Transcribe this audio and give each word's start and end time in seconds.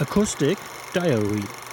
Acoustic 0.00 0.58
Diary. 0.92 1.67